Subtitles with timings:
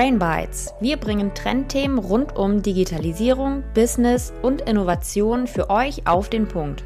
[0.00, 0.72] Brain Bites.
[0.80, 6.84] Wir bringen Trendthemen rund um Digitalisierung, Business und Innovation für euch auf den Punkt.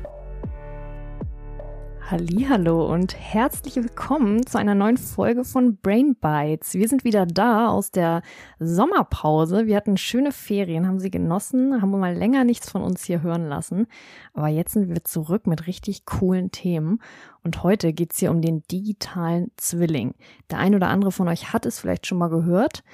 [2.16, 6.74] Hallo und herzlich willkommen zu einer neuen Folge von Brain Bites.
[6.74, 8.22] Wir sind wieder da aus der
[8.60, 9.66] Sommerpause.
[9.66, 13.48] Wir hatten schöne Ferien, haben sie genossen, haben mal länger nichts von uns hier hören
[13.48, 13.88] lassen.
[14.32, 17.00] Aber jetzt sind wir zurück mit richtig coolen Themen.
[17.42, 20.14] Und heute geht's hier um den digitalen Zwilling.
[20.52, 22.84] Der ein oder andere von euch hat es vielleicht schon mal gehört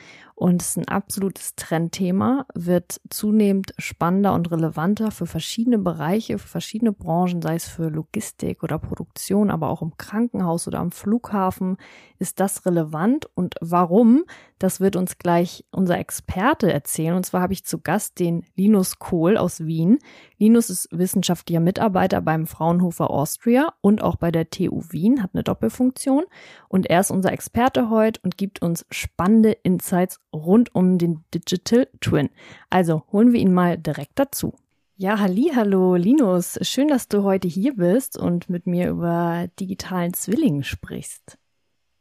[0.41, 6.49] und es ist ein absolutes Trendthema, wird zunehmend spannender und relevanter für verschiedene Bereiche, für
[6.49, 11.77] verschiedene Branchen, sei es für Logistik oder Produktion, aber auch im Krankenhaus oder am Flughafen.
[12.19, 14.25] Ist das relevant und warum?
[14.59, 17.17] Das wird uns gleich unser Experte erzählen.
[17.17, 19.99] Und zwar habe ich zu Gast den Linus Kohl aus Wien.
[20.41, 25.43] Linus ist wissenschaftlicher Mitarbeiter beim Fraunhofer Austria und auch bei der TU Wien, hat eine
[25.43, 26.25] Doppelfunktion.
[26.69, 31.89] Und er ist unser Experte heute und gibt uns spannende Insights rund um den Digital
[32.01, 32.31] Twin.
[32.71, 34.55] Also holen wir ihn mal direkt dazu.
[34.97, 40.15] Ja, halli, hallo Linus, schön, dass du heute hier bist und mit mir über digitalen
[40.15, 41.37] Zwilling sprichst.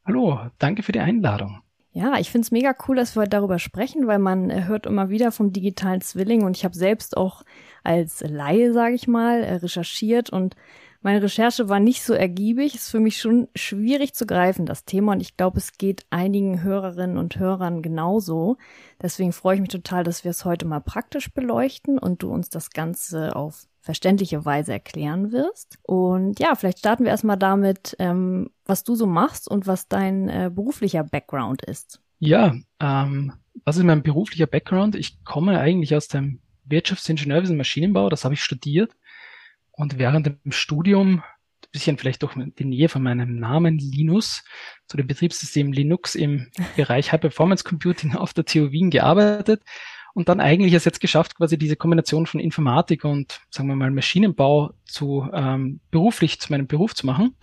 [0.05, 1.61] Hallo, danke für die Einladung.
[2.00, 5.09] Ja, ich finde es mega cool, dass wir heute darüber sprechen, weil man hört immer
[5.09, 7.44] wieder vom digitalen Zwilling und ich habe selbst auch
[7.83, 10.55] als Laie, sage ich mal, recherchiert und
[11.02, 15.11] meine Recherche war nicht so ergiebig, ist für mich schon schwierig zu greifen, das Thema.
[15.11, 18.58] Und ich glaube, es geht einigen Hörerinnen und Hörern genauso.
[19.02, 22.50] Deswegen freue ich mich total, dass wir es heute mal praktisch beleuchten und du uns
[22.50, 25.77] das Ganze auf verständliche Weise erklären wirst.
[25.83, 30.30] Und ja, vielleicht starten wir erstmal damit, ähm, was du so machst und was dein
[30.30, 32.02] äh, beruflicher Background ist.
[32.19, 34.95] Ja, ähm, was ist mein beruflicher Background?
[34.95, 38.94] Ich komme eigentlich aus dem Wirtschaftsingenieurwesen Maschinenbau, das habe ich studiert
[39.80, 44.43] und während dem Studium, ein bisschen vielleicht durch die Nähe von meinem Namen Linus,
[44.88, 49.64] zu dem Betriebssystem Linux im Bereich High Performance Computing auf der TU Wien gearbeitet
[50.14, 53.92] und dann eigentlich es jetzt geschafft, quasi diese Kombination von Informatik und, sagen wir mal,
[53.92, 57.36] Maschinenbau zu ähm, beruflich zu meinem Beruf zu machen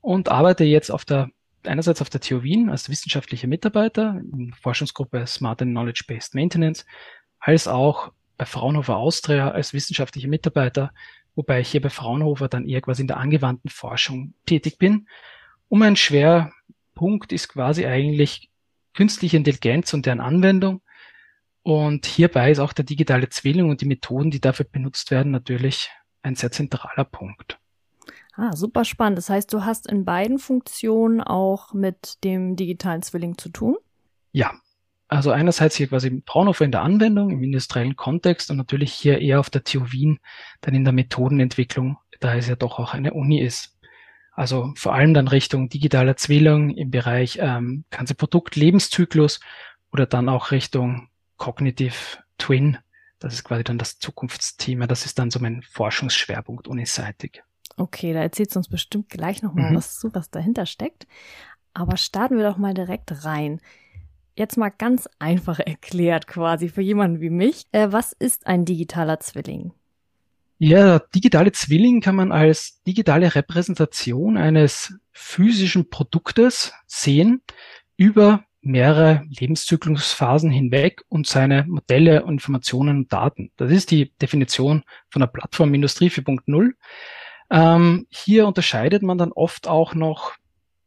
[0.00, 1.30] und arbeite jetzt auf der
[1.66, 6.86] einerseits auf der TU Wien als wissenschaftlicher Mitarbeiter in Forschungsgruppe Smart and Knowledge Based Maintenance,
[7.38, 10.90] als auch bei Fraunhofer Austria als wissenschaftlicher Mitarbeiter
[11.34, 15.08] wobei ich hier bei Fraunhofer dann eher quasi in der angewandten Forschung tätig bin.
[15.68, 18.50] Und mein Schwerpunkt ist quasi eigentlich
[18.94, 20.82] künstliche Intelligenz und deren Anwendung.
[21.62, 25.90] Und hierbei ist auch der digitale Zwilling und die Methoden, die dafür benutzt werden, natürlich
[26.22, 27.58] ein sehr zentraler Punkt.
[28.34, 29.18] Ah, super spannend.
[29.18, 33.76] Das heißt, du hast in beiden Funktionen auch mit dem digitalen Zwilling zu tun?
[34.32, 34.52] Ja,
[35.08, 39.20] also einerseits hier quasi im Fraunhofer in der Anwendung, im industriellen Kontext und natürlich hier
[39.20, 40.20] eher auf der TU Wien,
[40.60, 43.76] dann in der Methodenentwicklung, da es ja doch auch eine Uni ist.
[44.32, 49.40] Also vor allem dann Richtung digitaler Zwilling im Bereich ähm, ganze Produktlebenszyklus
[49.92, 51.09] oder dann auch Richtung
[51.40, 52.78] Cognitive Twin.
[53.18, 54.86] Das ist quasi dann das Zukunftsthema.
[54.86, 57.42] Das ist dann so mein Forschungsschwerpunkt uniseitig.
[57.76, 59.76] Okay, da erzählst du uns bestimmt gleich nochmal mhm.
[59.76, 61.08] was zu, was dahinter steckt.
[61.72, 63.60] Aber starten wir doch mal direkt rein.
[64.36, 67.64] Jetzt mal ganz einfach erklärt quasi für jemanden wie mich.
[67.72, 69.72] Äh, was ist ein digitaler Zwilling?
[70.58, 77.40] Ja, digitale Zwilling kann man als digitale Repräsentation eines physischen Produktes sehen
[77.96, 83.52] über mehrere Lebenszyklusphasen hinweg und seine Modelle, Informationen und Daten.
[83.56, 86.72] Das ist die Definition von der Plattform Industrie 4.0.
[87.50, 90.34] Ähm, hier unterscheidet man dann oft auch noch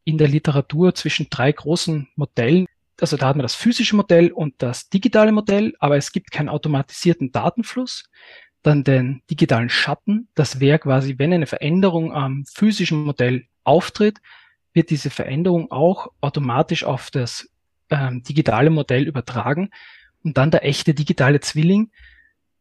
[0.05, 2.67] in der Literatur zwischen drei großen Modellen
[3.01, 6.49] also da hat man das physische Modell und das digitale Modell, aber es gibt keinen
[6.49, 8.05] automatisierten Datenfluss.
[8.61, 14.19] Dann den digitalen Schatten, das wäre quasi, wenn eine Veränderung am physischen Modell auftritt,
[14.73, 17.49] wird diese Veränderung auch automatisch auf das
[17.89, 19.69] ähm, digitale Modell übertragen.
[20.23, 21.91] Und dann der echte digitale Zwilling,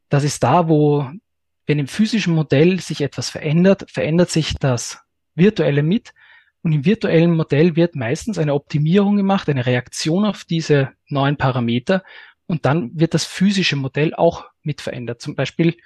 [0.08, 1.08] das ist da, wo,
[1.66, 5.00] wenn im physischen Modell sich etwas verändert, verändert sich das
[5.34, 6.12] virtuelle mit
[6.62, 12.04] und im virtuellen Modell wird meistens eine Optimierung gemacht, eine Reaktion auf diese neuen Parameter.
[12.46, 15.20] Und dann wird das physische Modell auch mit verändert.
[15.20, 15.76] Zum Beispiel,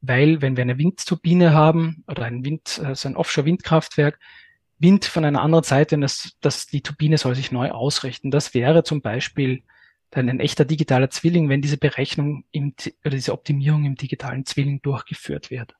[0.00, 4.18] weil wenn wir eine Windturbine haben oder ein Wind, also ein Offshore-Windkraftwerk,
[4.80, 8.30] Wind von einer anderen Seite, das, das, die Turbine soll sich neu ausrichten.
[8.30, 9.62] Das wäre zum Beispiel
[10.10, 12.74] dann ein echter digitaler Zwilling, wenn diese Berechnung im,
[13.04, 15.74] oder diese Optimierung im digitalen Zwilling durchgeführt wird.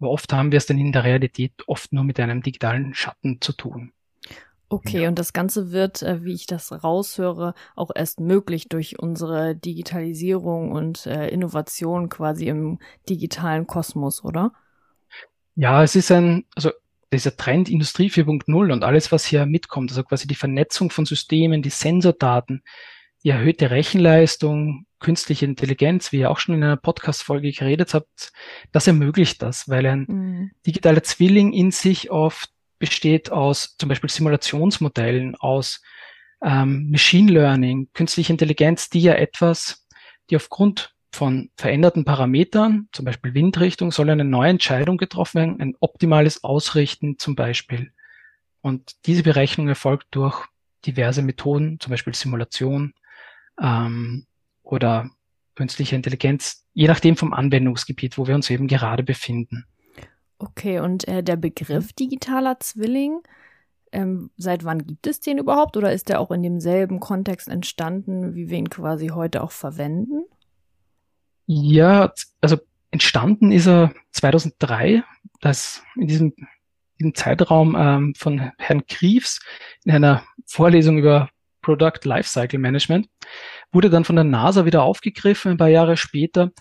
[0.00, 3.40] Aber oft haben wir es dann in der Realität oft nur mit einem digitalen Schatten
[3.40, 3.92] zu tun.
[4.70, 5.08] Okay, ja.
[5.08, 10.72] und das Ganze wird, äh, wie ich das raushöre, auch erst möglich durch unsere Digitalisierung
[10.72, 12.78] und äh, Innovation quasi im
[13.08, 14.52] digitalen Kosmos, oder?
[15.54, 16.70] Ja, es ist ein, also
[17.12, 21.62] dieser Trend Industrie 4.0 und alles, was hier mitkommt, also quasi die Vernetzung von Systemen,
[21.62, 22.62] die Sensordaten,
[23.24, 28.32] die erhöhte Rechenleistung, künstliche Intelligenz, wie ihr auch schon in einer Podcast-Folge geredet habt,
[28.72, 30.50] das ermöglicht das, weil ein mhm.
[30.66, 35.82] digitaler Zwilling in sich oft besteht aus zum Beispiel Simulationsmodellen, aus
[36.42, 39.86] ähm, Machine Learning, künstliche Intelligenz, die ja etwas,
[40.30, 45.74] die aufgrund von veränderten Parametern, zum Beispiel Windrichtung, soll eine neue Entscheidung getroffen werden, ein
[45.80, 47.90] optimales Ausrichten zum Beispiel.
[48.60, 50.46] Und diese Berechnung erfolgt durch
[50.86, 52.94] diverse Methoden, zum Beispiel Simulation
[53.60, 54.26] ähm,
[54.62, 55.10] oder
[55.56, 59.64] künstliche Intelligenz, je nachdem vom Anwendungsgebiet, wo wir uns eben gerade befinden.
[60.38, 63.22] Okay, und äh, der Begriff digitaler Zwilling,
[63.90, 68.36] ähm, seit wann gibt es den überhaupt oder ist der auch in demselben Kontext entstanden,
[68.36, 70.22] wie wir ihn quasi heute auch verwenden?
[71.50, 72.12] Ja,
[72.42, 72.58] also
[72.90, 75.02] entstanden ist er 2003,
[75.40, 76.34] das in diesem,
[76.98, 79.40] diesem Zeitraum ähm, von Herrn Kriefs
[79.82, 81.30] in einer Vorlesung über
[81.62, 83.08] Product Lifecycle Management,
[83.72, 86.52] wurde dann von der NASA wieder aufgegriffen ein paar Jahre später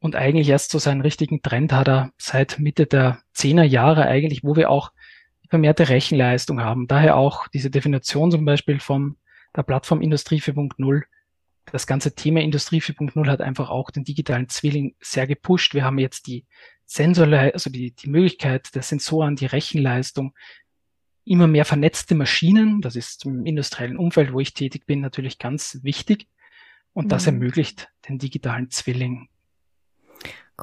[0.00, 4.44] und eigentlich erst so seinen richtigen Trend hat er seit Mitte der Zehner Jahre eigentlich,
[4.44, 4.92] wo wir auch
[5.48, 6.88] vermehrte Rechenleistung haben.
[6.88, 9.16] Daher auch diese Definition zum Beispiel von
[9.56, 11.04] der Plattform Industrie 4.0
[11.72, 15.74] das ganze Thema Industrie 4.0 hat einfach auch den digitalen Zwilling sehr gepusht.
[15.74, 16.44] Wir haben jetzt die
[16.84, 20.34] Sensorle also die, die Möglichkeit der Sensoren, die Rechenleistung,
[21.24, 22.80] immer mehr vernetzte Maschinen.
[22.80, 26.28] Das ist im industriellen Umfeld, wo ich tätig bin, natürlich ganz wichtig.
[26.92, 27.34] Und das mhm.
[27.34, 29.28] ermöglicht den digitalen Zwilling.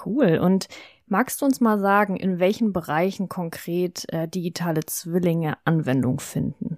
[0.06, 0.40] Cool.
[0.40, 0.68] Und
[1.06, 6.73] magst du uns mal sagen, in welchen Bereichen konkret äh, digitale Zwillinge Anwendung finden?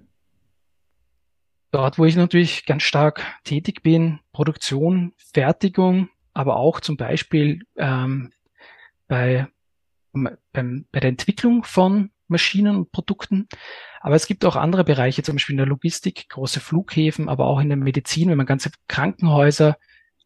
[1.70, 8.32] Dort, wo ich natürlich ganz stark tätig bin, Produktion, Fertigung, aber auch zum Beispiel ähm,
[9.08, 9.46] bei,
[10.12, 13.48] beim, bei der Entwicklung von Maschinen und Produkten.
[14.00, 17.60] Aber es gibt auch andere Bereiche, zum Beispiel in der Logistik, große Flughäfen, aber auch
[17.60, 19.76] in der Medizin, wenn man ganze Krankenhäuser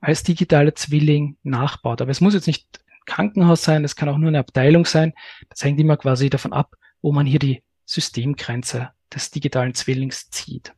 [0.01, 2.01] als digitale Zwilling nachbaut.
[2.01, 5.13] Aber es muss jetzt nicht ein Krankenhaus sein, es kann auch nur eine Abteilung sein.
[5.49, 10.73] Das hängt immer quasi davon ab, wo man hier die Systemgrenze des digitalen Zwillings zieht.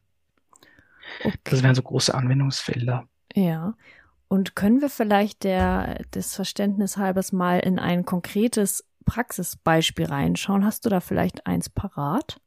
[1.21, 1.39] Okay.
[1.45, 3.07] Das wären so große Anwendungsfelder.
[3.35, 3.75] Ja.
[4.29, 10.65] Und können wir vielleicht der, des Verständnis halbers mal in ein konkretes Praxisbeispiel reinschauen?
[10.65, 12.41] Hast du da vielleicht eins parat?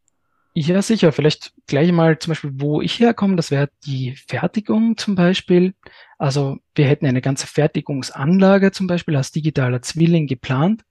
[0.58, 1.12] Ja, sicher.
[1.12, 3.36] Vielleicht gleich mal zum Beispiel, wo ich herkomme.
[3.36, 5.76] Das wäre die Fertigung zum Beispiel.
[6.18, 10.84] Also wir hätten eine ganze Fertigungsanlage zum Beispiel als digitaler Zwilling geplant.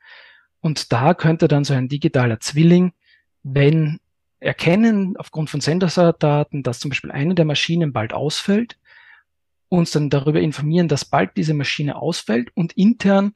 [0.61, 2.93] Und da könnte dann so ein digitaler Zwilling,
[3.43, 4.01] wenn
[4.45, 8.79] erkennen aufgrund von Sensordaten, dass zum Beispiel eine der Maschinen bald ausfällt,
[9.69, 13.35] uns dann darüber informieren, dass bald diese Maschine ausfällt und intern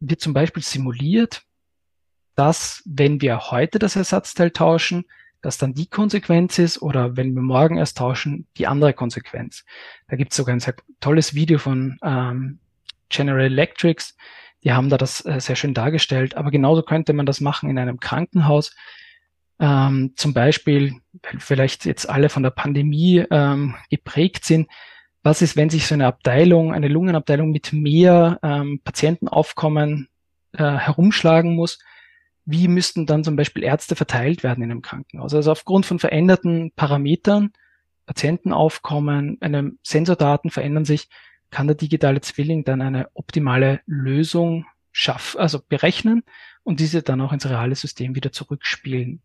[0.00, 1.42] wird zum Beispiel simuliert,
[2.34, 5.04] dass wenn wir heute das Ersatzteil tauschen,
[5.40, 9.64] dass dann die Konsequenz ist oder wenn wir morgen erst tauschen, die andere Konsequenz.
[10.08, 12.58] Da gibt es sogar ein sehr tolles Video von ähm,
[13.08, 14.16] General Electrics,
[14.64, 16.36] die haben da das äh, sehr schön dargestellt.
[16.36, 18.74] Aber genauso könnte man das machen in einem Krankenhaus.
[19.60, 24.68] Ähm, zum Beispiel, weil vielleicht jetzt alle von der Pandemie ähm, geprägt sind,
[25.22, 30.08] was ist, wenn sich so eine Abteilung, eine Lungenabteilung mit mehr ähm, Patientenaufkommen
[30.52, 31.78] äh, herumschlagen muss?
[32.44, 35.32] Wie müssten dann zum Beispiel Ärzte verteilt werden in einem Krankenhaus?
[35.34, 37.52] Also aufgrund von veränderten Parametern,
[38.04, 41.08] Patientenaufkommen, eine Sensordaten verändern sich,
[41.50, 46.22] kann der digitale Zwilling dann eine optimale Lösung schaffen, also berechnen
[46.64, 49.22] und diese dann auch ins reale System wieder zurückspielen.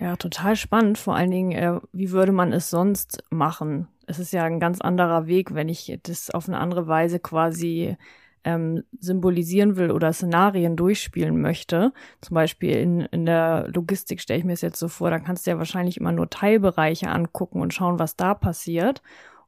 [0.00, 0.96] Ja, total spannend.
[0.96, 3.86] Vor allen Dingen, äh, wie würde man es sonst machen?
[4.06, 7.96] Es ist ja ein ganz anderer Weg, wenn ich das auf eine andere Weise quasi
[8.42, 11.92] ähm, symbolisieren will oder Szenarien durchspielen möchte.
[12.22, 15.46] Zum Beispiel in, in der Logistik stelle ich mir es jetzt so vor, dann kannst
[15.46, 19.02] du ja wahrscheinlich immer nur Teilbereiche angucken und schauen, was da passiert.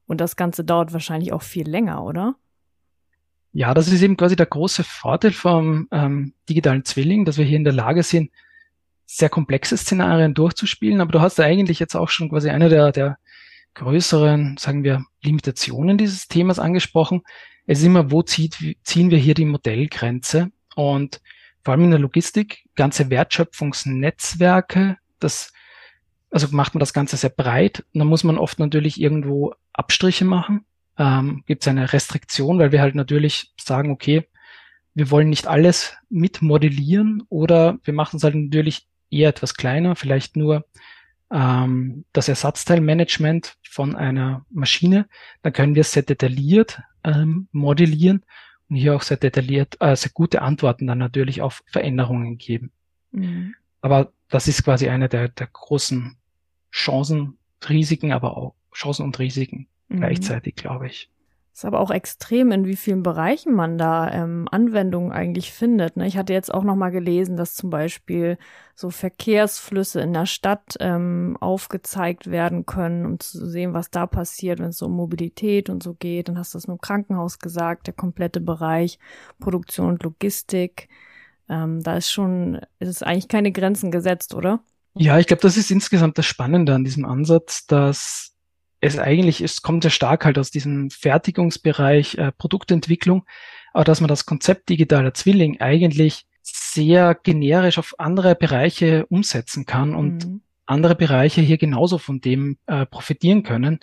[0.06, 2.34] Und das Ganze dauert wahrscheinlich auch viel länger, oder?
[3.52, 7.56] Ja, das ist eben quasi der große Vorteil vom ähm, digitalen Zwilling, dass wir hier
[7.56, 8.30] in der Lage sind,
[9.14, 12.92] sehr komplexe Szenarien durchzuspielen, aber du hast ja eigentlich jetzt auch schon quasi eine der,
[12.92, 13.18] der
[13.74, 17.20] größeren, sagen wir, Limitationen dieses Themas angesprochen.
[17.66, 20.50] Es ist immer, wo zieht, ziehen wir hier die Modellgrenze?
[20.76, 21.20] Und
[21.62, 25.52] vor allem in der Logistik, ganze Wertschöpfungsnetzwerke, das,
[26.30, 27.84] also macht man das Ganze sehr breit.
[27.92, 30.64] Und dann muss man oft natürlich irgendwo Abstriche machen.
[30.96, 34.26] Ähm, Gibt es eine Restriktion, weil wir halt natürlich sagen, okay,
[34.94, 40.36] wir wollen nicht alles mitmodellieren oder wir machen es halt natürlich eher etwas kleiner, vielleicht
[40.36, 40.64] nur
[41.30, 45.08] ähm, das Ersatzteilmanagement von einer Maschine.
[45.42, 48.24] Dann können wir sehr detailliert ähm, modellieren
[48.68, 52.70] und hier auch sehr detailliert, äh, sehr gute Antworten dann natürlich auf Veränderungen geben.
[53.12, 53.54] Mhm.
[53.80, 56.16] Aber das ist quasi eine der, der großen
[56.70, 57.36] Chancen,
[57.68, 59.98] Risiken, aber auch Chancen und Risiken mhm.
[59.98, 61.10] gleichzeitig, glaube ich.
[61.54, 65.98] Ist aber auch extrem, in wie vielen Bereichen man da ähm, Anwendungen eigentlich findet.
[65.98, 66.06] Ne?
[66.06, 68.38] Ich hatte jetzt auch noch mal gelesen, dass zum Beispiel
[68.74, 74.60] so Verkehrsflüsse in der Stadt ähm, aufgezeigt werden können, um zu sehen, was da passiert,
[74.60, 76.28] wenn es so um Mobilität und so geht.
[76.28, 78.98] Dann hast du das mit dem Krankenhaus gesagt, der komplette Bereich
[79.38, 80.88] Produktion und Logistik.
[81.50, 84.60] Ähm, da ist schon, ist es eigentlich keine Grenzen gesetzt, oder?
[84.94, 88.31] Ja, ich glaube, das ist insgesamt das Spannende an diesem Ansatz, dass
[88.82, 93.24] es eigentlich ist, kommt sehr stark halt aus diesem Fertigungsbereich äh, Produktentwicklung,
[93.72, 99.94] aber dass man das Konzept digitaler Zwilling eigentlich sehr generisch auf andere Bereiche umsetzen kann
[99.94, 100.42] und mhm.
[100.66, 103.78] andere Bereiche hier genauso von dem äh, profitieren können.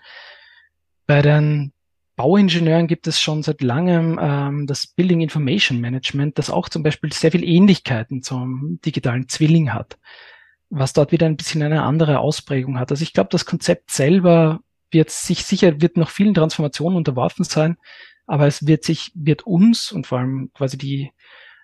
[1.08, 1.72] Bei den
[2.18, 7.14] Bauingenieuren gibt es schon seit langem ähm, das Building Information Management, das auch zum Beispiel
[7.14, 9.98] sehr viel Ähnlichkeiten zum digitalen Zwilling hat,
[10.70, 12.92] was dort wieder ein bisschen eine andere Ausprägung hat.
[12.92, 14.60] Also ich glaube, das Konzept selber
[14.92, 17.78] wird sich sicher, wird noch vielen Transformationen unterworfen sein,
[18.28, 21.12] aber es wird sich, wird uns und vor allem quasi die,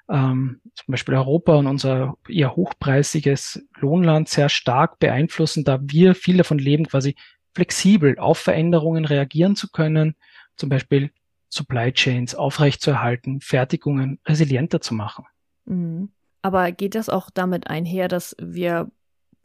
[0.10, 6.38] ähm, zum Beispiel Europa und unser eher hochpreisiges Lohnland sehr stark beeinflussen, da wir viel
[6.38, 7.15] davon leben, quasi
[7.53, 10.15] flexibel auf Veränderungen reagieren zu können,
[10.55, 11.12] zum Beispiel
[11.50, 15.25] Supply Chains aufrechtzuerhalten, Fertigungen resilienter zu machen.
[15.65, 16.10] Mhm.
[16.41, 18.91] Aber geht das auch damit einher, dass wir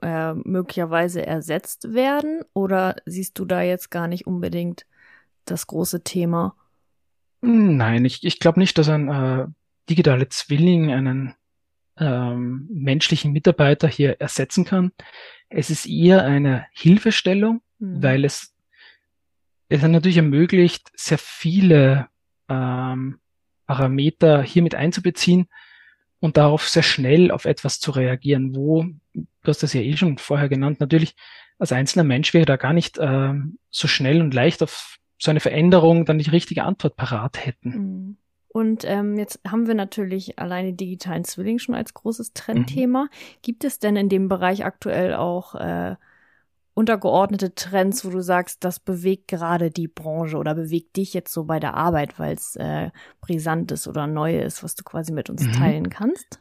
[0.03, 2.43] äh, möglicherweise ersetzt werden?
[2.55, 4.87] Oder siehst du da jetzt gar nicht unbedingt
[5.45, 6.55] das große Thema?
[7.41, 9.47] Nein, ich, ich glaube nicht, dass ein äh,
[9.89, 11.35] digitaler Zwilling einen
[11.99, 14.93] ähm, menschlichen Mitarbeiter hier ersetzen kann.
[15.49, 18.03] Es ist eher eine Hilfestellung, mhm.
[18.03, 18.55] weil es,
[19.69, 22.09] es natürlich ermöglicht, sehr viele
[22.49, 23.19] ähm,
[23.67, 25.49] Parameter hier mit einzubeziehen,
[26.21, 28.85] und darauf sehr schnell auf etwas zu reagieren, wo,
[29.43, 31.17] du hast das ja eh schon vorher genannt, natürlich
[31.59, 33.35] als einzelner Mensch wäre da gar nicht äh,
[33.71, 37.71] so schnell und leicht auf so eine Veränderung dann die richtige Antwort parat hätten.
[37.71, 38.17] Mhm.
[38.53, 43.05] Und ähm, jetzt haben wir natürlich alleine digitalen Zwilling schon als großes Trendthema.
[43.05, 43.09] Mhm.
[43.43, 45.95] Gibt es denn in dem Bereich aktuell auch äh,
[46.75, 51.45] untergeordnete Trends, wo du sagst, das bewegt gerade die Branche oder bewegt dich jetzt so
[51.45, 55.31] bei der Arbeit, weil es äh, brisant ist oder neu ist, was du quasi mit
[55.31, 55.53] uns mhm.
[55.53, 56.41] teilen kannst?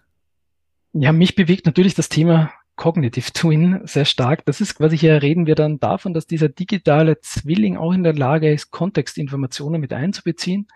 [0.94, 4.46] Ja, mich bewegt natürlich das Thema Cognitive Twin sehr stark.
[4.46, 8.14] Das ist quasi hier reden wir dann davon, dass dieser digitale Zwilling auch in der
[8.14, 10.68] Lage ist, Kontextinformationen mit einzubeziehen.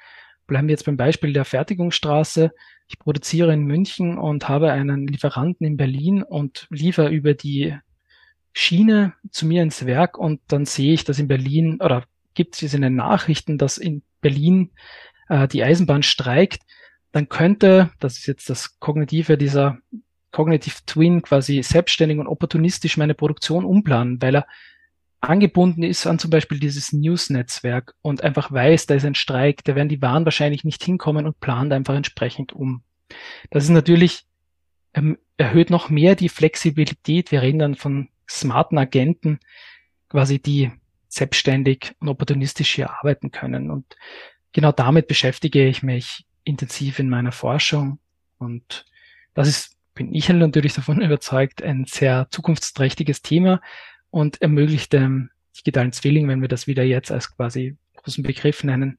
[0.45, 2.51] Bleiben wir jetzt beim Beispiel der Fertigungsstraße.
[2.89, 7.77] Ich produziere in München und habe einen Lieferanten in Berlin und liefere über die
[8.51, 12.73] Schiene zu mir ins Werk und dann sehe ich, dass in Berlin oder gibt es
[12.73, 14.71] in den Nachrichten, dass in Berlin
[15.29, 16.63] äh, die Eisenbahn streikt,
[17.13, 19.77] dann könnte, das ist jetzt das Kognitive dieser
[20.33, 24.47] Cognitive Twin quasi selbstständig und opportunistisch meine Produktion umplanen, weil er
[25.21, 29.75] angebunden ist an zum Beispiel dieses News-Netzwerk und einfach weiß, da ist ein Streik, da
[29.75, 32.83] werden die Waren wahrscheinlich nicht hinkommen und plant einfach entsprechend um.
[33.49, 34.25] Das ist natürlich,
[34.93, 37.31] ähm, erhöht noch mehr die Flexibilität.
[37.31, 39.39] Wir reden dann von smarten Agenten
[40.09, 40.71] quasi, die
[41.07, 43.71] selbstständig und opportunistisch hier arbeiten können.
[43.71, 43.95] Und
[44.51, 47.99] genau damit beschäftige ich mich intensiv in meiner Forschung.
[48.39, 48.85] Und
[49.35, 53.61] das ist, bin ich natürlich davon überzeugt, ein sehr zukunftsträchtiges Thema
[54.09, 58.97] und ermöglicht dem digitalen Zwilling, wenn wir das wieder jetzt als quasi großen Begriff nennen,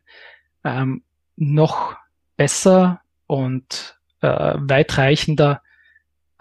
[0.62, 1.02] ähm,
[1.36, 1.96] noch
[2.36, 5.62] besser und äh, weitreichender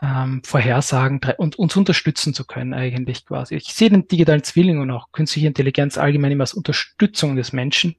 [0.01, 3.55] ähm, vorhersagen und uns unterstützen zu können eigentlich quasi.
[3.55, 7.95] Ich sehe den digitalen Zwilling und auch künstliche Intelligenz allgemein immer als Unterstützung des Menschen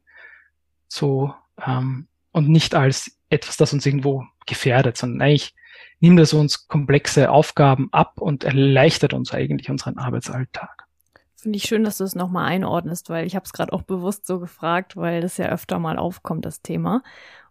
[0.87, 1.34] so
[1.64, 5.54] ähm, und nicht als etwas, das uns irgendwo gefährdet, sondern eigentlich
[6.04, 10.87] nimmt es uns komplexe Aufgaben ab und erleichtert uns eigentlich unseren Arbeitsalltag.
[11.34, 14.26] Finde ich schön, dass du es nochmal einordnest, weil ich habe es gerade auch bewusst
[14.26, 17.02] so gefragt, weil das ja öfter mal aufkommt, das Thema.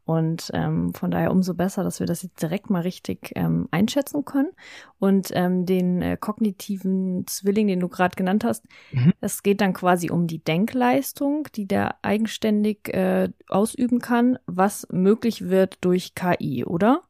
[0.05, 4.23] Und ähm, von daher umso besser, dass wir das jetzt direkt mal richtig ähm, einschätzen
[4.23, 4.51] können.
[4.99, 9.13] Und ähm, den äh, kognitiven Zwilling, den du gerade genannt hast, mhm.
[9.19, 15.49] es geht dann quasi um die Denkleistung, die der eigenständig äh, ausüben kann, was möglich
[15.49, 17.01] wird durch KI, oder?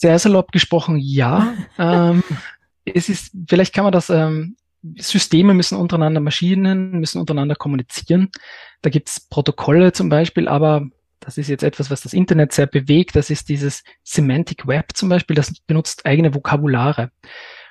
[0.00, 1.54] Sehr salopp gesprochen, ja.
[1.78, 2.22] ähm,
[2.86, 4.56] es ist, vielleicht kann man das ähm,
[4.96, 8.30] Systeme müssen untereinander, Maschinen müssen untereinander kommunizieren.
[8.80, 10.86] Da gibt's Protokolle zum Beispiel, aber
[11.20, 13.14] das ist jetzt etwas, was das Internet sehr bewegt.
[13.14, 17.10] Das ist dieses Semantic Web zum Beispiel, das benutzt eigene Vokabulare.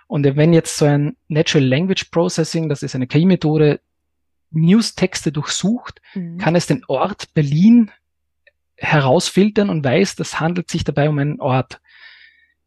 [0.06, 3.80] Und wenn jetzt so ein Natural Language Processing, das ist eine KI-Methode,
[4.52, 6.38] News-Texte durchsucht, mhm.
[6.38, 7.90] kann es den Ort Berlin
[8.78, 11.82] herausfiltern und weiß, das handelt sich dabei um einen Ort.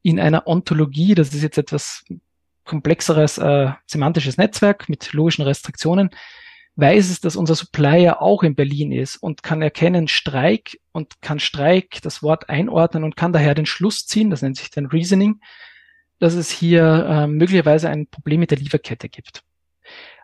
[0.03, 2.05] In einer Ontologie, das ist jetzt etwas
[2.65, 6.11] komplexeres äh, semantisches Netzwerk mit logischen Restriktionen,
[6.77, 11.39] weiß es, dass unser Supplier auch in Berlin ist und kann erkennen Streik und kann
[11.39, 15.41] Streik das Wort einordnen und kann daher den Schluss ziehen, das nennt sich dann Reasoning,
[16.19, 19.43] dass es hier äh, möglicherweise ein Problem mit der Lieferkette gibt.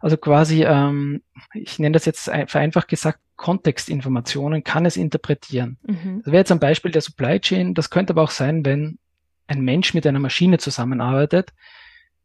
[0.01, 1.23] Also quasi, ähm,
[1.55, 5.79] ich nenne das jetzt vereinfacht gesagt, Kontextinformationen kann es interpretieren.
[5.87, 6.23] Mhm.
[6.25, 7.75] Das wäre jetzt ein Beispiel der Supply Chain.
[7.75, 8.99] Das könnte aber auch sein, wenn
[9.49, 11.53] ein Mensch mit einer Maschine zusammenarbeitet,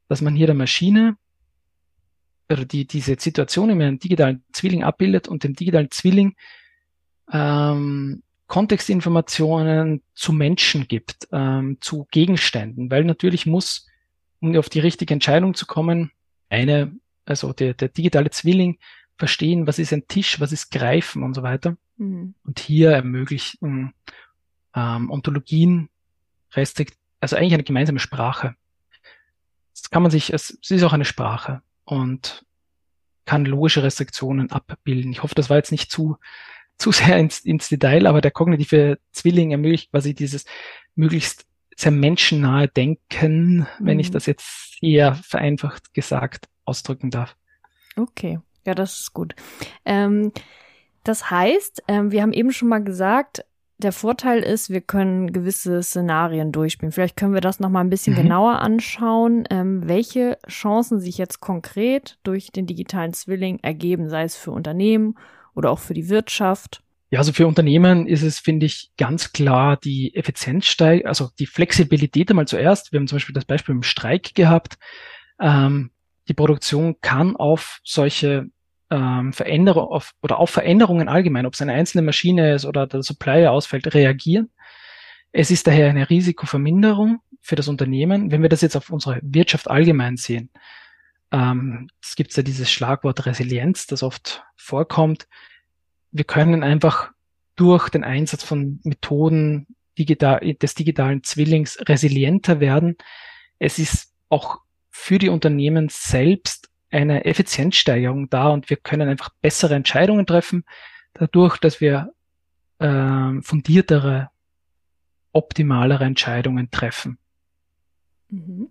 [0.08, 1.18] dass man hier der Maschine
[2.50, 6.36] oder die, diese Situation in einem digitalen Zwilling abbildet und dem digitalen Zwilling
[7.32, 13.88] ähm, Kontextinformationen zu Menschen gibt, ähm, zu Gegenständen, weil natürlich muss,
[14.42, 16.12] um auf die richtige Entscheidung zu kommen,
[16.50, 16.94] eine,
[17.26, 18.78] also der, der digitale Zwilling
[19.18, 21.78] verstehen, was ist ein Tisch, was ist Greifen und so weiter.
[21.98, 22.36] Mhm.
[22.44, 23.94] Und hier ermöglichen
[24.76, 25.90] ähm, Ontologien
[26.54, 28.56] restrikt, also eigentlich eine gemeinsame Sprache.
[29.74, 32.46] Das kann man sich, es, es ist auch eine Sprache und
[33.26, 35.12] kann logische Restriktionen abbilden.
[35.12, 36.18] Ich hoffe, das war jetzt nicht zu,
[36.78, 40.46] zu sehr ins, ins Detail, aber der kognitive Zwilling ermöglicht quasi dieses
[40.96, 43.68] möglichst sehr menschennahe Denken, mhm.
[43.80, 44.14] wenn ich mhm.
[44.14, 47.36] das jetzt eher vereinfacht gesagt ausdrücken darf.
[47.96, 49.36] Okay, ja, das ist gut.
[49.86, 50.32] Ähm,
[51.04, 53.46] das heißt, ähm, wir haben eben schon mal gesagt,
[53.84, 56.92] der Vorteil ist, wir können gewisse Szenarien durchspielen.
[56.92, 58.24] Vielleicht können wir das noch mal ein bisschen mhm.
[58.24, 64.36] genauer anschauen, ähm, welche Chancen sich jetzt konkret durch den digitalen Zwilling ergeben, sei es
[64.36, 65.16] für Unternehmen
[65.54, 66.82] oder auch für die Wirtschaft.
[67.10, 72.32] Ja, also für Unternehmen ist es, finde ich, ganz klar die Effizienzsteig, also die Flexibilität
[72.32, 72.92] einmal zuerst.
[72.92, 74.80] Wir haben zum Beispiel das Beispiel im Streik gehabt.
[75.40, 75.92] Ähm,
[76.28, 78.48] die Produktion kann auf solche
[78.90, 83.04] ähm, Veränderung auf, oder auf Veränderungen allgemein, ob es eine einzelne Maschine ist oder der
[83.04, 84.52] Supplier ausfällt, reagieren.
[85.32, 88.32] Es ist daher eine Risikoverminderung für das Unternehmen.
[88.32, 90.52] Wenn wir das jetzt auf unsere Wirtschaft allgemein sehen,
[91.32, 95.28] ähm, es gibt ja dieses Schlagwort Resilienz, das oft vorkommt.
[96.12, 97.12] Wir können einfach
[97.56, 99.68] durch den Einsatz von Methoden
[99.98, 102.98] digital, des digitalen Zwillings resilienter werden.
[103.60, 109.76] Es ist auch für die Unternehmen selbst eine Effizienzsteigerung da und wir können einfach bessere
[109.76, 110.64] Entscheidungen treffen,
[111.14, 112.14] dadurch, dass wir
[112.80, 114.30] äh, fundiertere,
[115.32, 117.18] optimalere Entscheidungen treffen.
[118.30, 118.70] Mhm.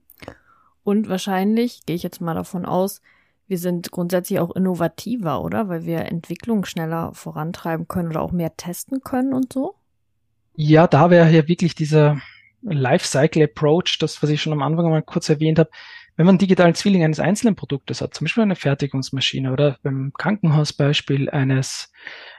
[0.85, 3.03] Und wahrscheinlich, gehe ich jetzt mal davon aus,
[3.49, 5.69] wir sind grundsätzlich auch innovativer, oder?
[5.69, 9.75] Weil wir Entwicklung schneller vorantreiben können oder auch mehr testen können und so?
[10.55, 12.21] Ja, da wäre ja wirklich dieser
[12.63, 15.71] Lifecycle Approach, das, was ich schon am Anfang mal kurz erwähnt habe,
[16.17, 20.13] wenn man einen digitalen Zwilling eines einzelnen Produktes hat, zum Beispiel eine Fertigungsmaschine oder beim
[20.13, 21.93] Krankenhausbeispiel eines,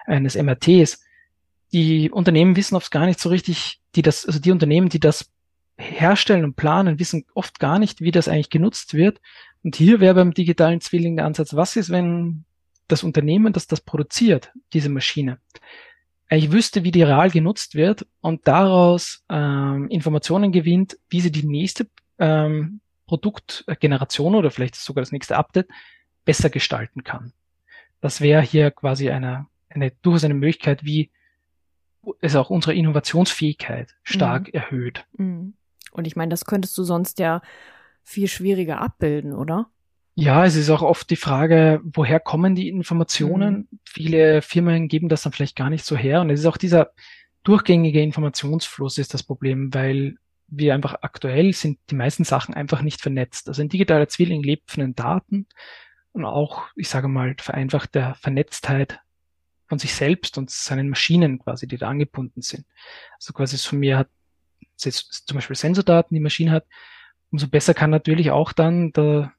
[0.05, 1.01] eines MRTs,
[1.71, 5.31] die Unternehmen wissen oft gar nicht so richtig, die das, also die Unternehmen, die das
[5.77, 9.19] herstellen und planen, wissen oft gar nicht, wie das eigentlich genutzt wird.
[9.63, 12.45] Und hier wäre beim digitalen Zwilling der Ansatz, was ist, wenn
[12.88, 15.39] das Unternehmen, das das produziert, diese Maschine,
[16.29, 21.45] eigentlich wüsste, wie die real genutzt wird und daraus ähm, Informationen gewinnt, wie sie die
[21.45, 21.88] nächste
[22.19, 22.81] ähm,
[23.13, 25.67] Produktgeneration oder vielleicht sogar das nächste Update
[26.26, 27.32] besser gestalten kann.
[28.02, 31.12] Das wäre hier quasi eine, eine durchaus eine Möglichkeit, wie
[32.21, 34.60] es auch unsere Innovationsfähigkeit stark mhm.
[34.60, 35.06] erhöht.
[35.15, 35.54] Mhm.
[35.91, 37.43] Und ich meine, das könntest du sonst ja
[38.02, 39.69] viel schwieriger abbilden, oder?
[40.15, 43.67] Ja, es ist auch oft die Frage, woher kommen die Informationen?
[43.69, 43.80] Mhm.
[43.86, 46.21] Viele Firmen geben das dann vielleicht gar nicht so her.
[46.21, 46.93] Und es ist auch dieser
[47.43, 53.01] durchgängige Informationsfluss ist das Problem, weil wir einfach aktuell sind die meisten Sachen einfach nicht
[53.01, 53.47] vernetzt.
[53.47, 55.47] Also ein digitaler Zwilling lebt von den Daten
[56.12, 58.99] und auch, ich sage mal, vereinfacht der Vernetztheit
[59.67, 62.65] von sich selbst und seinen Maschinen quasi, die da angebunden sind.
[63.15, 64.10] Also quasi von mir hat
[64.75, 66.65] zum Beispiel Sensordaten die Maschine hat,
[67.32, 69.34] umso besser kann natürlich auch dann der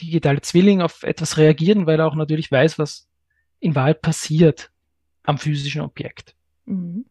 [0.00, 3.08] digitale Zwilling auf etwas reagieren, weil er auch natürlich weiß, was
[3.58, 4.70] in Wahrheit passiert
[5.22, 6.36] am physischen Objekt.
[6.66, 7.06] Mhm.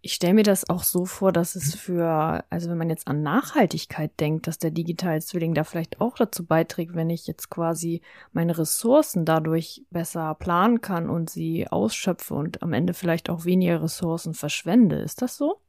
[0.00, 3.22] Ich stelle mir das auch so vor, dass es für, also wenn man jetzt an
[3.22, 8.00] Nachhaltigkeit denkt, dass der digitale Zwilling da vielleicht auch dazu beiträgt, wenn ich jetzt quasi
[8.32, 13.82] meine Ressourcen dadurch besser planen kann und sie ausschöpfe und am Ende vielleicht auch weniger
[13.82, 14.96] Ressourcen verschwende.
[14.96, 15.60] Ist das so?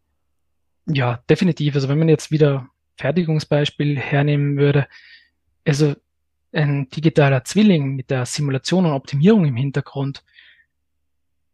[0.86, 1.74] Ja, definitiv.
[1.74, 4.88] Also wenn man jetzt wieder Fertigungsbeispiel hernehmen würde,
[5.66, 5.96] also
[6.52, 10.24] ein digitaler Zwilling mit der Simulation und Optimierung im Hintergrund,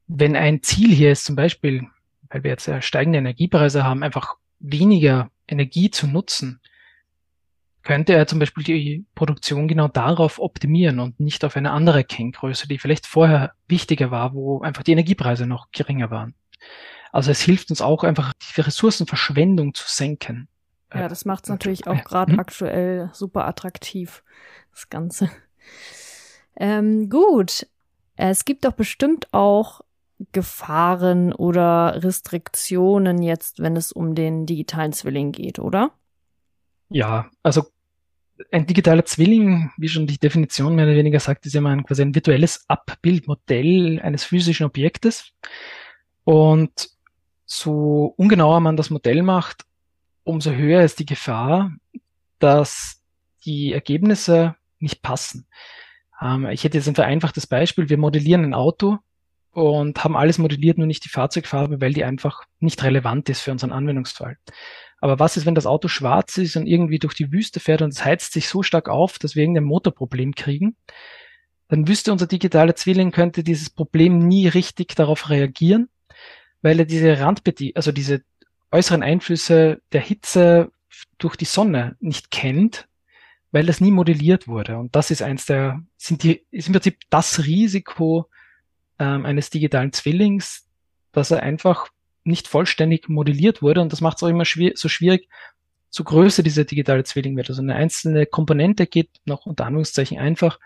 [0.08, 1.88] wenn ein Ziel hier ist, zum Beispiel
[2.36, 6.60] weil wir jetzt steigende Energiepreise haben, einfach weniger Energie zu nutzen,
[7.82, 12.68] könnte er zum Beispiel die Produktion genau darauf optimieren und nicht auf eine andere Kenngröße,
[12.68, 16.34] die vielleicht vorher wichtiger war, wo einfach die Energiepreise noch geringer waren.
[17.14, 20.50] Also es hilft uns auch einfach, die Ressourcenverschwendung zu senken.
[20.94, 22.40] Ja, das macht es natürlich auch gerade hm?
[22.42, 24.24] aktuell super attraktiv,
[24.72, 25.30] das Ganze.
[26.58, 27.68] Ähm, gut.
[28.16, 29.82] Es gibt doch bestimmt auch
[30.32, 35.92] Gefahren oder Restriktionen jetzt, wenn es um den digitalen Zwilling geht, oder?
[36.90, 37.64] Ja, also
[38.52, 41.84] ein digitaler Zwilling, wie schon die Definition mehr oder weniger sagt, ist ja mal ein,
[41.84, 45.32] quasi ein virtuelles Abbildmodell eines physischen Objektes.
[46.24, 46.90] Und
[47.46, 49.66] so ungenauer man das Modell macht,
[50.24, 51.72] umso höher ist die Gefahr,
[52.40, 53.02] dass
[53.46, 55.48] die Ergebnisse nicht passen.
[56.22, 57.90] Ähm, ich hätte jetzt ein vereinfachtes Beispiel.
[57.90, 59.00] Wir modellieren ein Auto
[59.56, 63.52] und haben alles modelliert, nur nicht die Fahrzeugfarbe, weil die einfach nicht relevant ist für
[63.52, 64.38] unseren Anwendungsfall.
[65.00, 67.94] Aber was ist, wenn das Auto schwarz ist und irgendwie durch die Wüste fährt und
[67.94, 70.76] es heizt sich so stark auf, dass wir irgendein Motorproblem kriegen?
[71.70, 75.88] Dann wüsste unser digitaler Zwilling, könnte dieses Problem nie richtig darauf reagieren,
[76.62, 78.24] weil er diese Randbedingungen, also diese
[78.74, 80.70] äußeren Einflüsse der Hitze
[81.18, 82.90] durch die Sonne nicht kennt,
[83.54, 84.78] weil das nie modelliert wurde.
[84.78, 88.30] Und das ist eins der, sind die, ist im Prinzip das Risiko,
[89.00, 90.68] ähm, eines digitalen Zwillings,
[91.12, 91.90] dass er einfach
[92.24, 93.82] nicht vollständig modelliert wurde.
[93.82, 95.30] Und das macht es auch immer schwier so schwierig,
[95.90, 97.50] so größer dieser digitale Zwilling wird.
[97.50, 100.60] Also eine einzelne Komponente geht noch unter Anführungszeichen einfach.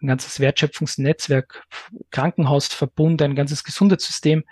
[0.00, 1.64] Ein ganzes Wertschöpfungsnetzwerk,
[2.10, 4.42] Krankenhausverbund, ein ganzes Gesundheitssystem.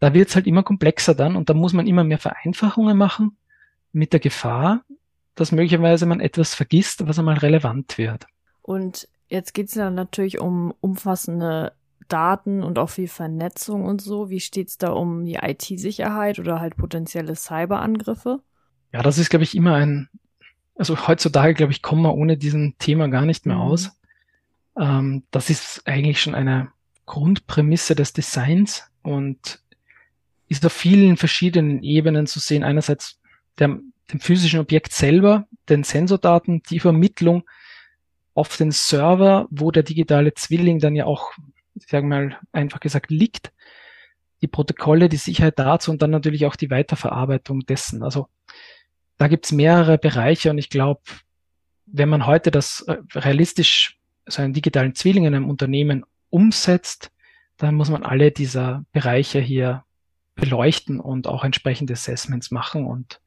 [0.00, 3.36] Da wird es halt immer komplexer dann und da muss man immer mehr Vereinfachungen machen
[3.92, 4.82] mit der Gefahr,
[5.36, 8.26] dass möglicherweise man etwas vergisst, was einmal relevant wird.
[8.62, 11.72] Und jetzt geht es ja natürlich um umfassende
[12.08, 14.30] Daten und auch viel Vernetzung und so.
[14.30, 18.40] Wie steht's da um die IT-Sicherheit oder halt potenzielle Cyberangriffe?
[18.92, 20.08] Ja, das ist, glaube ich, immer ein,
[20.76, 23.62] also heutzutage, glaube ich, kommen wir ohne diesen Thema gar nicht mehr mhm.
[23.62, 23.90] aus.
[24.78, 26.68] Ähm, das ist eigentlich schon eine
[27.06, 29.60] Grundprämisse des Designs und
[30.48, 32.64] ist auf vielen verschiedenen Ebenen zu sehen.
[32.64, 33.18] Einerseits
[33.58, 33.78] der,
[34.12, 37.44] dem physischen Objekt selber, den Sensordaten, die Vermittlung
[38.34, 41.32] auf den Server, wo der digitale Zwilling dann ja auch
[41.74, 43.52] ich sage mal einfach gesagt, liegt,
[44.42, 48.02] die Protokolle, die Sicherheit dazu und dann natürlich auch die Weiterverarbeitung dessen.
[48.02, 48.28] Also
[49.16, 51.00] da gibt's mehrere Bereiche und ich glaube,
[51.86, 57.10] wenn man heute das äh, realistisch, so einen digitalen Zwilling in einem Unternehmen umsetzt,
[57.56, 59.84] dann muss man alle dieser Bereiche hier
[60.34, 63.20] beleuchten und auch entsprechende Assessments machen und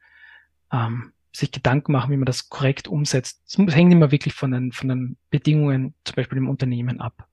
[0.71, 3.41] ähm, sich Gedanken machen, wie man das korrekt umsetzt.
[3.45, 7.26] Es hängt immer wirklich von den, von den Bedingungen, zum Beispiel im Unternehmen ab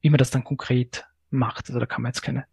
[0.00, 1.68] wie man das dann konkret macht.
[1.68, 2.44] Also da kann man jetzt keine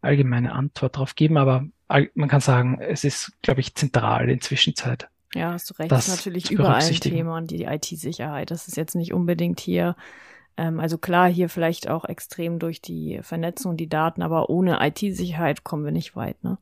[0.00, 1.66] allgemeine Antwort drauf geben, aber
[2.14, 5.08] man kann sagen, es ist, glaube ich, zentral in Zwischenzeit.
[5.34, 5.90] Ja, hast du recht.
[5.90, 8.50] Das ist natürlich überall ein Thema und die IT-Sicherheit.
[8.50, 9.96] Das ist jetzt nicht unbedingt hier,
[10.56, 15.64] ähm, also klar, hier vielleicht auch extrem durch die Vernetzung, die Daten, aber ohne IT-Sicherheit
[15.64, 16.58] kommen wir nicht weit, ne?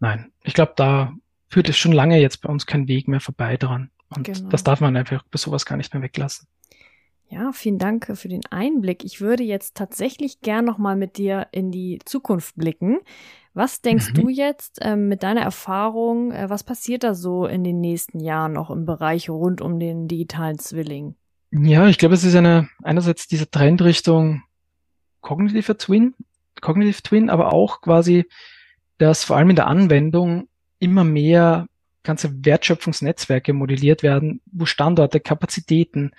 [0.00, 1.12] Nein, ich glaube, da
[1.48, 3.90] führt es schon lange jetzt bei uns kein Weg mehr vorbei dran.
[4.14, 4.48] Und genau.
[4.50, 6.48] das darf man einfach bei sowas gar nicht mehr weglassen.
[7.32, 9.04] Ja, vielen Dank für den Einblick.
[9.04, 12.98] Ich würde jetzt tatsächlich gern noch mal mit dir in die Zukunft blicken.
[13.54, 14.14] Was denkst mhm.
[14.14, 18.52] du jetzt ähm, mit deiner Erfahrung, äh, was passiert da so in den nächsten Jahren
[18.52, 21.14] noch im Bereich rund um den digitalen Zwilling?
[21.52, 24.42] Ja, ich glaube, es ist eine einerseits diese Trendrichtung
[25.22, 26.14] Cognitive Twin,
[26.60, 28.26] Cognitive Twin, aber auch quasi,
[28.98, 30.48] dass vor allem in der Anwendung
[30.80, 31.66] immer mehr
[32.02, 36.12] ganze Wertschöpfungsnetzwerke modelliert werden, wo Standorte, Kapazitäten,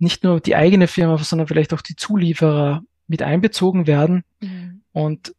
[0.00, 4.24] nicht nur die eigene Firma, sondern vielleicht auch die Zulieferer mit einbezogen werden.
[4.40, 4.80] Mhm.
[4.92, 5.34] Und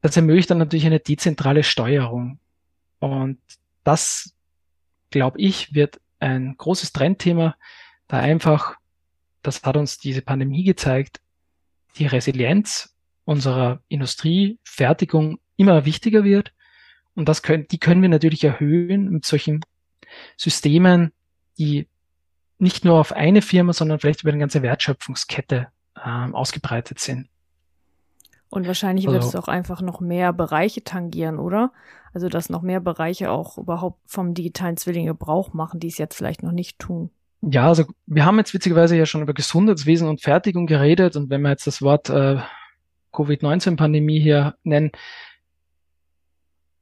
[0.00, 2.38] das ermöglicht dann natürlich eine dezentrale Steuerung.
[3.00, 3.38] Und
[3.82, 4.34] das,
[5.10, 7.56] glaube ich, wird ein großes Trendthema,
[8.06, 8.76] da einfach,
[9.42, 11.20] das hat uns diese Pandemie gezeigt,
[11.96, 16.52] die Resilienz unserer Industrie, Fertigung immer wichtiger wird.
[17.14, 19.60] Und das können, die können wir natürlich erhöhen mit solchen
[20.36, 21.12] Systemen,
[21.58, 21.88] die
[22.64, 25.68] nicht nur auf eine Firma, sondern vielleicht über eine ganze Wertschöpfungskette
[26.04, 27.28] ähm, ausgebreitet sind.
[28.48, 31.72] Und wahrscheinlich also, wird es auch einfach noch mehr Bereiche tangieren, oder?
[32.12, 36.16] Also, dass noch mehr Bereiche auch überhaupt vom digitalen Zwilling Gebrauch machen, die es jetzt
[36.16, 37.10] vielleicht noch nicht tun.
[37.42, 41.42] Ja, also wir haben jetzt witzigerweise ja schon über Gesundheitswesen und Fertigung geredet und wenn
[41.42, 42.38] wir jetzt das Wort äh,
[43.12, 44.92] Covid-19-Pandemie hier nennen,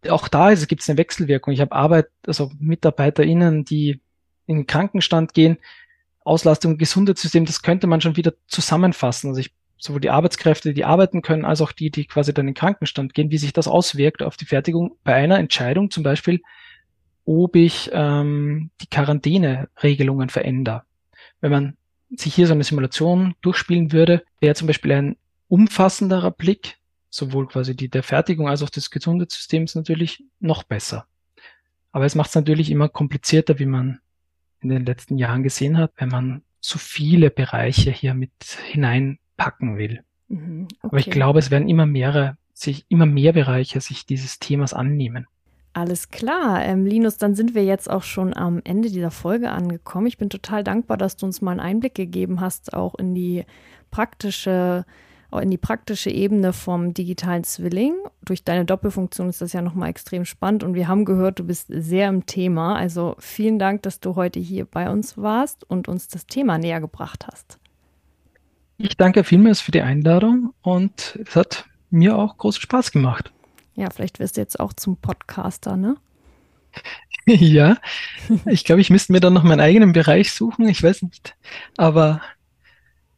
[0.08, 1.52] auch da gibt es eine Wechselwirkung.
[1.52, 4.01] Ich habe Arbeit, also MitarbeiterInnen, die
[4.46, 5.58] in den Krankenstand gehen,
[6.24, 9.30] Auslastung, Gesundheitssystem, das könnte man schon wieder zusammenfassen.
[9.30, 12.54] Also ich, sowohl die Arbeitskräfte, die arbeiten können, als auch die, die quasi dann in
[12.54, 16.40] den Krankenstand gehen, wie sich das auswirkt auf die Fertigung bei einer Entscheidung, zum Beispiel,
[17.24, 20.82] ob ich ähm, die Quarantäneregelungen verändere.
[21.40, 21.76] Wenn man
[22.10, 25.16] sich hier so eine Simulation durchspielen würde, wäre zum Beispiel ein
[25.48, 26.78] umfassenderer Blick,
[27.10, 31.06] sowohl quasi die der Fertigung als auch des Gesundheitssystems natürlich noch besser.
[31.90, 34.00] Aber es macht es natürlich immer komplizierter, wie man
[34.62, 38.32] in den letzten Jahren gesehen hat, wenn man zu viele Bereiche hier mit
[38.70, 40.02] hineinpacken will.
[40.28, 40.78] Mhm, okay.
[40.82, 45.26] Aber ich glaube, es werden immer mehrere, sich, immer mehr Bereiche sich dieses Themas annehmen.
[45.74, 46.62] Alles klar.
[46.62, 50.06] Ähm, Linus, dann sind wir jetzt auch schon am Ende dieser Folge angekommen.
[50.06, 53.44] Ich bin total dankbar, dass du uns mal einen Einblick gegeben hast, auch in die
[53.90, 54.84] praktische,
[55.38, 57.94] in die praktische Ebene vom digitalen Zwilling.
[58.24, 61.66] Durch deine Doppelfunktion ist das ja nochmal extrem spannend und wir haben gehört, du bist
[61.68, 62.76] sehr im Thema.
[62.76, 66.80] Also vielen Dank, dass du heute hier bei uns warst und uns das Thema näher
[66.80, 67.58] gebracht hast.
[68.78, 73.32] Ich danke vielmals für die Einladung und es hat mir auch großen Spaß gemacht.
[73.74, 75.96] Ja, vielleicht wirst du jetzt auch zum Podcaster, ne?
[77.26, 77.76] ja,
[78.46, 80.68] ich glaube, ich müsste mir dann noch meinen eigenen Bereich suchen.
[80.68, 81.36] Ich weiß nicht.
[81.76, 82.20] Aber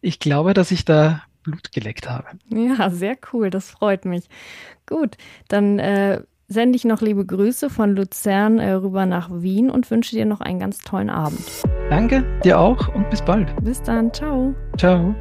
[0.01, 2.27] ich glaube, dass ich da Blut geleckt habe.
[2.49, 3.51] Ja, sehr cool.
[3.51, 4.29] Das freut mich.
[4.87, 5.17] Gut,
[5.49, 10.17] dann äh, sende ich noch liebe Grüße von Luzern äh, rüber nach Wien und wünsche
[10.17, 11.41] dir noch einen ganz tollen Abend.
[11.91, 13.55] Danke, dir auch und bis bald.
[13.63, 14.13] Bis dann.
[14.13, 14.55] Ciao.
[14.77, 15.15] Ciao.